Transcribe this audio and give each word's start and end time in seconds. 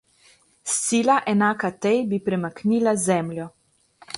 Sila, 0.75 1.17
enaka 1.33 1.71
tej, 1.87 2.01
bi 2.13 2.21
premaknila 2.31 2.95
Zemljo. 3.07 3.51